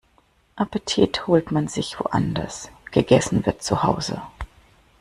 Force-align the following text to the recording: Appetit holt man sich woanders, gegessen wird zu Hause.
Appetit 0.57 1.27
holt 1.27 1.51
man 1.51 1.67
sich 1.67 1.99
woanders, 1.99 2.71
gegessen 2.89 3.45
wird 3.45 3.61
zu 3.61 3.83
Hause. 3.83 4.19